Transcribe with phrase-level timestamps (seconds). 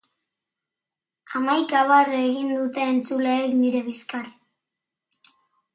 [1.33, 4.29] Hamaika barre egin dute entzuleek nire bizkar!